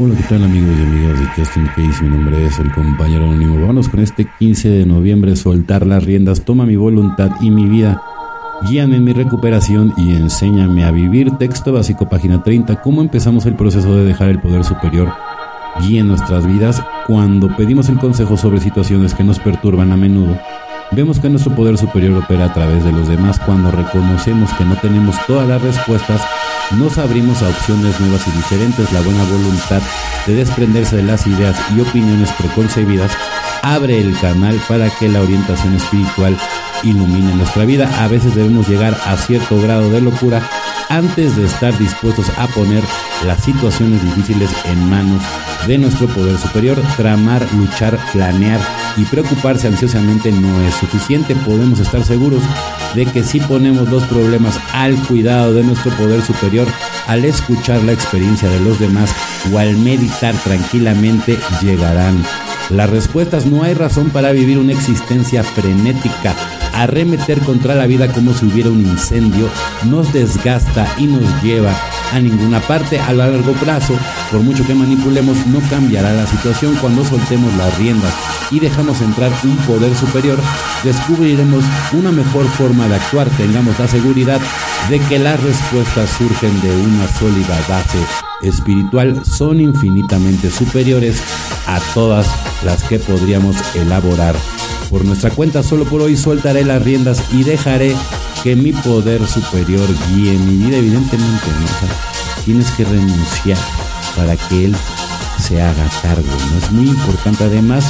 Hola, 0.00 0.14
¿qué 0.14 0.22
tal 0.28 0.44
amigos 0.44 0.78
y 0.78 0.82
amigas 0.82 1.18
de 1.18 1.26
Justin 1.26 1.66
Case? 1.74 2.04
Mi 2.04 2.10
nombre 2.10 2.46
es 2.46 2.56
el 2.60 2.70
compañero 2.70 3.24
anónimo. 3.24 3.56
Vámonos 3.56 3.88
con 3.88 3.98
este 3.98 4.28
15 4.38 4.68
de 4.68 4.86
noviembre, 4.86 5.34
soltar 5.34 5.84
las 5.84 6.04
riendas, 6.04 6.44
toma 6.44 6.66
mi 6.66 6.76
voluntad 6.76 7.32
y 7.40 7.50
mi 7.50 7.66
vida. 7.66 8.00
Guíame 8.62 8.94
en 8.94 9.02
mi 9.02 9.12
recuperación 9.12 9.92
y 9.96 10.14
enséñame 10.14 10.84
a 10.84 10.92
vivir. 10.92 11.32
Texto 11.38 11.72
básico, 11.72 12.08
página 12.08 12.44
30. 12.44 12.80
¿Cómo 12.80 13.00
empezamos 13.00 13.44
el 13.46 13.56
proceso 13.56 13.92
de 13.96 14.04
dejar 14.04 14.28
el 14.28 14.40
poder 14.40 14.62
superior 14.62 15.12
guíe 15.80 16.04
nuestras 16.04 16.46
vidas 16.46 16.80
cuando 17.08 17.56
pedimos 17.56 17.88
el 17.88 17.98
consejo 17.98 18.36
sobre 18.36 18.60
situaciones 18.60 19.14
que 19.14 19.24
nos 19.24 19.40
perturban 19.40 19.90
a 19.90 19.96
menudo? 19.96 20.38
Vemos 20.92 21.18
que 21.18 21.28
nuestro 21.28 21.56
poder 21.56 21.76
superior 21.76 22.22
opera 22.22 22.44
a 22.44 22.54
través 22.54 22.84
de 22.84 22.92
los 22.92 23.08
demás 23.08 23.40
cuando 23.40 23.72
reconocemos 23.72 24.52
que 24.52 24.64
no 24.64 24.76
tenemos 24.76 25.16
todas 25.26 25.48
las 25.48 25.60
respuestas 25.60 26.22
nos 26.76 26.98
abrimos 26.98 27.42
a 27.42 27.48
opciones 27.48 27.98
nuevas 28.00 28.26
y 28.26 28.30
diferentes. 28.32 28.92
La 28.92 29.00
buena 29.00 29.24
voluntad 29.24 29.80
de 30.26 30.34
desprenderse 30.34 30.96
de 30.96 31.02
las 31.02 31.26
ideas 31.26 31.56
y 31.74 31.80
opiniones 31.80 32.30
preconcebidas 32.32 33.12
abre 33.62 34.00
el 34.00 34.18
canal 34.18 34.60
para 34.68 34.90
que 34.90 35.08
la 35.08 35.20
orientación 35.20 35.74
espiritual 35.74 36.36
ilumine 36.82 37.34
nuestra 37.34 37.64
vida. 37.64 37.88
A 38.04 38.08
veces 38.08 38.34
debemos 38.34 38.68
llegar 38.68 38.96
a 39.06 39.16
cierto 39.16 39.60
grado 39.60 39.90
de 39.90 40.00
locura 40.00 40.42
antes 40.88 41.36
de 41.36 41.46
estar 41.46 41.76
dispuestos 41.78 42.28
a 42.38 42.46
poner 42.48 42.82
las 43.26 43.42
situaciones 43.42 44.02
difíciles 44.02 44.50
en 44.64 44.88
manos 44.88 45.22
de 45.22 45.47
nuestro 45.66 46.06
poder 46.08 46.38
superior. 46.38 46.80
Tramar, 46.96 47.46
luchar, 47.54 47.98
planear 48.12 48.60
y 48.96 49.04
preocuparse 49.04 49.66
ansiosamente 49.66 50.32
no 50.32 50.60
es 50.62 50.74
suficiente. 50.74 51.34
Podemos 51.34 51.80
estar 51.80 52.04
seguros 52.04 52.42
de 52.94 53.04
que 53.06 53.22
si 53.24 53.40
ponemos 53.40 53.88
los 53.88 54.04
problemas 54.04 54.58
al 54.72 54.94
cuidado 55.06 55.52
de 55.52 55.64
nuestro 55.64 55.90
poder 55.92 56.22
superior, 56.22 56.66
al 57.06 57.24
escuchar 57.24 57.82
la 57.82 57.92
experiencia 57.92 58.48
de 58.48 58.60
los 58.60 58.78
demás 58.78 59.10
o 59.52 59.58
al 59.58 59.76
meditar 59.76 60.34
tranquilamente, 60.36 61.38
llegarán 61.60 62.22
las 62.70 62.90
respuestas. 62.90 63.46
No 63.46 63.62
hay 63.62 63.74
razón 63.74 64.10
para 64.10 64.32
vivir 64.32 64.58
una 64.58 64.72
existencia 64.72 65.42
frenética 65.42 66.34
arremeter 66.78 67.40
contra 67.40 67.74
la 67.74 67.86
vida 67.86 68.12
como 68.12 68.32
si 68.34 68.46
hubiera 68.46 68.70
un 68.70 68.80
incendio 68.80 69.48
nos 69.84 70.12
desgasta 70.12 70.86
y 70.98 71.06
nos 71.06 71.42
lleva 71.42 71.72
a 72.12 72.20
ninguna 72.20 72.60
parte 72.60 72.98
a 73.00 73.12
largo 73.12 73.52
plazo. 73.54 73.94
Por 74.30 74.40
mucho 74.40 74.66
que 74.66 74.74
manipulemos, 74.74 75.36
no 75.48 75.60
cambiará 75.68 76.12
la 76.12 76.26
situación 76.26 76.74
cuando 76.80 77.04
soltemos 77.04 77.52
las 77.54 77.76
riendas 77.78 78.14
y 78.50 78.60
dejamos 78.60 79.00
entrar 79.00 79.30
un 79.44 79.56
poder 79.58 79.94
superior. 79.94 80.38
Descubriremos 80.84 81.64
una 81.92 82.12
mejor 82.12 82.46
forma 82.46 82.86
de 82.88 82.94
actuar. 82.94 83.28
Tengamos 83.30 83.78
la 83.78 83.88
seguridad 83.88 84.40
de 84.88 85.00
que 85.00 85.18
las 85.18 85.42
respuestas 85.42 86.10
surgen 86.10 86.60
de 86.62 86.70
una 86.70 87.08
sólida 87.08 87.58
base 87.68 87.98
espiritual. 88.42 89.22
Son 89.26 89.60
infinitamente 89.60 90.50
superiores 90.50 91.20
a 91.68 91.80
todas 91.94 92.26
las 92.64 92.82
que 92.82 92.98
podríamos 92.98 93.56
elaborar 93.74 94.34
por 94.90 95.04
nuestra 95.04 95.30
cuenta. 95.30 95.62
Solo 95.62 95.84
por 95.84 96.00
hoy 96.00 96.16
soltaré 96.16 96.64
las 96.64 96.82
riendas 96.82 97.22
y 97.30 97.44
dejaré 97.44 97.94
que 98.42 98.56
mi 98.56 98.72
poder 98.72 99.26
superior 99.28 99.86
guíe 100.08 100.38
mi 100.38 100.64
vida. 100.64 100.78
Evidentemente, 100.78 101.46
¿no? 101.60 102.44
tienes 102.44 102.70
que 102.72 102.84
renunciar 102.84 103.58
para 104.16 104.34
que 104.36 104.64
Él 104.64 104.76
se 105.38 105.60
haga 105.60 105.88
cargo. 106.02 106.26
¿no? 106.50 106.58
Es 106.58 106.70
muy 106.72 106.88
importante. 106.88 107.44
Además, 107.44 107.84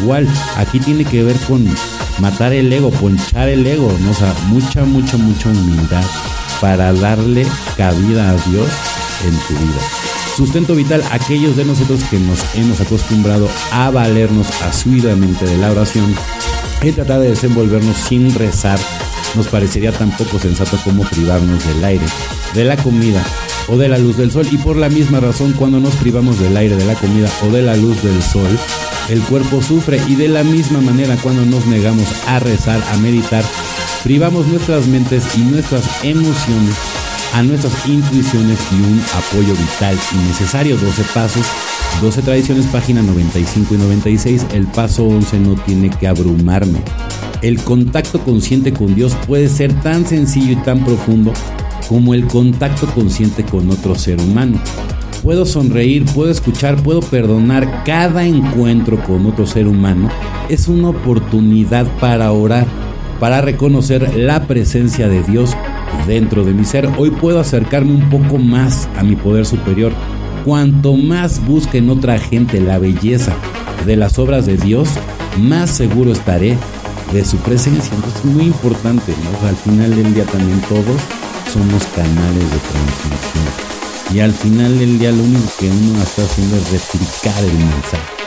igual, 0.00 0.26
aquí 0.56 0.80
tiene 0.80 1.04
que 1.04 1.22
ver 1.22 1.36
con 1.40 1.68
matar 2.20 2.54
el 2.54 2.72
ego, 2.72 2.90
ponchar 2.90 3.48
el 3.50 3.66
ego. 3.66 3.94
¿no? 4.00 4.10
O 4.10 4.14
sea, 4.14 4.32
mucha, 4.46 4.84
mucha, 4.84 5.18
mucha 5.18 5.50
humildad 5.50 6.04
para 6.62 6.92
darle 6.94 7.46
cabida 7.76 8.30
a 8.30 8.32
Dios 8.48 8.68
en 9.24 9.38
tu 9.46 9.54
vida. 9.54 10.07
Sustento 10.38 10.76
vital, 10.76 11.02
aquellos 11.10 11.56
de 11.56 11.64
nosotros 11.64 12.00
que 12.04 12.16
nos 12.16 12.38
hemos 12.54 12.80
acostumbrado 12.80 13.48
a 13.72 13.90
valernos 13.90 14.46
asiduamente 14.62 15.44
de 15.44 15.58
la 15.58 15.72
oración, 15.72 16.14
y 16.80 16.92
tratar 16.92 17.18
de 17.18 17.30
desenvolvernos 17.30 17.96
sin 17.96 18.32
rezar, 18.32 18.78
nos 19.34 19.48
parecería 19.48 19.90
tan 19.90 20.16
poco 20.16 20.38
sensato 20.38 20.78
como 20.84 21.02
privarnos 21.02 21.66
del 21.66 21.84
aire, 21.84 22.06
de 22.54 22.64
la 22.64 22.76
comida 22.76 23.20
o 23.66 23.76
de 23.76 23.88
la 23.88 23.98
luz 23.98 24.16
del 24.16 24.30
sol. 24.30 24.46
Y 24.48 24.58
por 24.58 24.76
la 24.76 24.88
misma 24.88 25.18
razón, 25.18 25.54
cuando 25.54 25.80
nos 25.80 25.96
privamos 25.96 26.38
del 26.38 26.56
aire, 26.56 26.76
de 26.76 26.84
la 26.84 26.94
comida 26.94 27.28
o 27.44 27.50
de 27.50 27.62
la 27.62 27.74
luz 27.74 28.00
del 28.04 28.22
sol, 28.22 28.56
el 29.08 29.20
cuerpo 29.22 29.60
sufre 29.60 30.00
y 30.06 30.14
de 30.14 30.28
la 30.28 30.44
misma 30.44 30.80
manera 30.80 31.16
cuando 31.20 31.44
nos 31.44 31.66
negamos 31.66 32.06
a 32.28 32.38
rezar, 32.38 32.80
a 32.92 32.96
meditar, 32.98 33.42
privamos 34.04 34.46
nuestras 34.46 34.86
mentes 34.86 35.36
y 35.36 35.40
nuestras 35.40 35.82
emociones 36.04 36.76
a 37.34 37.42
nuestras 37.42 37.86
intuiciones 37.86 38.58
y 38.72 38.74
un 38.76 39.00
apoyo 39.14 39.54
vital 39.54 39.96
y 40.14 40.28
necesario. 40.28 40.76
12 40.76 41.02
pasos, 41.14 41.46
12 42.00 42.22
tradiciones, 42.22 42.66
página 42.66 43.02
95 43.02 43.74
y 43.74 43.78
96. 43.78 44.46
El 44.52 44.66
paso 44.66 45.04
11 45.04 45.38
no 45.40 45.54
tiene 45.54 45.90
que 45.90 46.08
abrumarme. 46.08 46.80
El 47.42 47.60
contacto 47.62 48.18
consciente 48.20 48.72
con 48.72 48.94
Dios 48.94 49.14
puede 49.26 49.48
ser 49.48 49.72
tan 49.82 50.06
sencillo 50.06 50.52
y 50.52 50.56
tan 50.56 50.84
profundo 50.84 51.32
como 51.88 52.14
el 52.14 52.26
contacto 52.26 52.86
consciente 52.88 53.44
con 53.44 53.70
otro 53.70 53.94
ser 53.94 54.20
humano. 54.20 54.60
Puedo 55.22 55.46
sonreír, 55.46 56.04
puedo 56.06 56.30
escuchar, 56.30 56.82
puedo 56.82 57.00
perdonar. 57.00 57.84
Cada 57.84 58.24
encuentro 58.24 59.02
con 59.02 59.26
otro 59.26 59.46
ser 59.46 59.66
humano 59.66 60.08
es 60.48 60.68
una 60.68 60.90
oportunidad 60.90 61.86
para 61.98 62.30
orar, 62.32 62.66
para 63.18 63.40
reconocer 63.40 64.16
la 64.16 64.46
presencia 64.46 65.08
de 65.08 65.22
Dios 65.22 65.56
dentro 66.06 66.44
de 66.44 66.52
mi 66.52 66.64
ser. 66.64 66.88
Hoy 66.98 67.10
puedo 67.10 67.40
acercarme 67.40 67.92
un 67.92 68.08
poco 68.08 68.38
más 68.38 68.88
a 68.96 69.02
mi 69.02 69.16
poder 69.16 69.46
superior. 69.46 69.92
Cuanto 70.44 70.94
más 70.94 71.44
busque 71.44 71.78
en 71.78 71.90
otra 71.90 72.18
gente 72.18 72.60
la 72.60 72.78
belleza 72.78 73.34
de 73.84 73.96
las 73.96 74.18
obras 74.18 74.46
de 74.46 74.56
Dios, 74.56 74.88
más 75.38 75.70
seguro 75.70 76.12
estaré 76.12 76.56
de 77.12 77.24
su 77.24 77.36
presencia. 77.38 77.92
Entonces 77.94 78.20
es 78.20 78.24
muy 78.24 78.44
importante, 78.44 79.12
¿no? 79.24 79.48
al 79.48 79.56
final 79.56 79.94
del 79.94 80.14
día 80.14 80.24
también 80.24 80.60
todos 80.62 81.00
somos 81.52 81.84
canales 81.94 82.50
de 82.50 82.58
transmisión. 82.58 84.14
Y 84.14 84.20
al 84.20 84.32
final 84.32 84.78
del 84.78 84.98
día 84.98 85.12
lo 85.12 85.22
único 85.22 85.50
que 85.58 85.68
uno 85.68 86.02
está 86.02 86.22
haciendo 86.22 86.56
es 86.56 86.70
replicar 86.70 87.44
el 87.44 87.58
mensaje. 87.58 88.18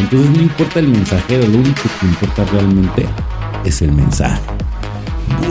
Entonces 0.00 0.30
no 0.30 0.42
importa 0.42 0.80
el 0.80 0.88
mensajero, 0.88 1.46
lo 1.46 1.58
único 1.58 1.82
que 2.00 2.06
importa 2.06 2.44
realmente 2.46 3.06
es 3.66 3.82
el 3.82 3.92
mensaje. 3.92 4.40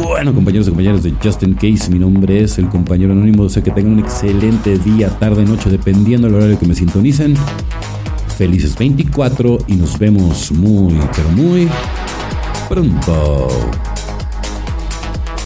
Bueno, 0.02 0.34
compañeros 0.34 0.68
y 0.68 0.72
compañeras 0.72 1.04
de 1.04 1.14
Justin 1.22 1.54
Case, 1.54 1.92
mi 1.92 2.00
nombre 2.00 2.44
es 2.44 2.58
el 2.58 2.70
compañero 2.70 3.12
anónimo. 3.12 3.48
Sé 3.50 3.62
que 3.62 3.72
tengan 3.72 3.94
un 3.94 4.00
excelente 4.00 4.78
día, 4.80 5.10
tarde, 5.20 5.44
noche, 5.44 5.70
dependiendo 5.70 6.28
del 6.28 6.36
horario 6.38 6.58
que 6.58 6.66
me 6.66 6.76
sintonicen. 6.76 7.36
Felices 8.38 8.78
24 8.78 9.60
y 9.68 9.76
nos 9.76 9.98
vemos 10.00 10.52
muy, 10.52 10.98
pero 11.16 11.30
muy 11.30 11.70
pronto. 12.70 13.48